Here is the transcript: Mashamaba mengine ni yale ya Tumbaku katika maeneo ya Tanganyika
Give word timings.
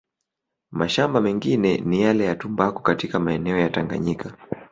Mashamaba 0.71 1.21
mengine 1.21 1.77
ni 1.77 2.01
yale 2.01 2.25
ya 2.25 2.35
Tumbaku 2.35 2.81
katika 2.81 3.19
maeneo 3.19 3.57
ya 3.57 3.69
Tanganyika 3.69 4.37